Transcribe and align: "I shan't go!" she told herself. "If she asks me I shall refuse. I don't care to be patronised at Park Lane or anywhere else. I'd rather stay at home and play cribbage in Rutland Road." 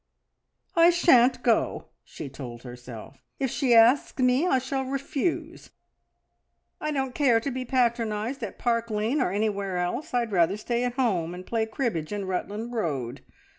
"I 0.75 0.89
shan't 0.89 1.43
go!" 1.43 1.89
she 2.03 2.27
told 2.27 2.63
herself. 2.63 3.21
"If 3.37 3.51
she 3.51 3.75
asks 3.75 4.17
me 4.19 4.47
I 4.47 4.57
shall 4.57 4.81
refuse. 4.83 5.69
I 6.79 6.89
don't 6.89 7.13
care 7.13 7.39
to 7.39 7.51
be 7.51 7.65
patronised 7.65 8.41
at 8.41 8.57
Park 8.57 8.89
Lane 8.89 9.21
or 9.21 9.31
anywhere 9.31 9.77
else. 9.77 10.11
I'd 10.11 10.31
rather 10.31 10.57
stay 10.57 10.83
at 10.85 10.93
home 10.93 11.35
and 11.35 11.45
play 11.45 11.67
cribbage 11.67 12.11
in 12.11 12.25
Rutland 12.25 12.73
Road." 12.73 13.21